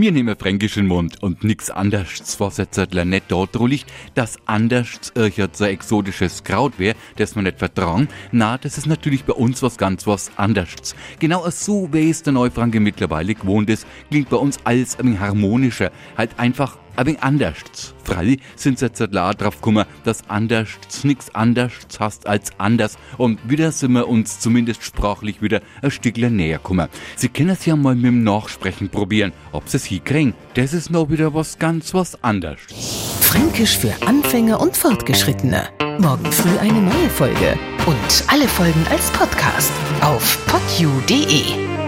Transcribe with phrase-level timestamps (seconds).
[0.00, 3.84] Mir nehmen Fränkisch in den Mund und nix andersts, was jetzt nicht dort liegt,
[4.14, 8.08] dass andersts irgend so exotisches Kraut wäre, das man nicht vertragen.
[8.32, 10.96] Na, das ist natürlich bei uns was ganz was andersts.
[11.18, 15.92] Genau so, wie es der Neufranke mittlerweile gewohnt ist, klingt bei uns alles ein harmonischer.
[16.16, 17.94] Halt einfach ein anders.
[18.10, 20.68] Freilich sind sie jetzt klar drauf gekommen, dass anders
[21.04, 22.98] nichts anders hast als anders.
[23.18, 26.88] Und wieder sind wir uns zumindest sprachlich wieder ein Stückchen näher gekommen.
[27.16, 30.34] Sie können es ja mal mit dem Nachsprechen probieren, ob sie es hinkriegen.
[30.54, 32.60] Das ist noch wieder was ganz was anderes.
[33.20, 35.68] Fränkisch für Anfänger und Fortgeschrittene.
[35.98, 37.56] Morgen früh eine neue Folge.
[37.86, 41.79] Und alle Folgen als Podcast auf podu.de.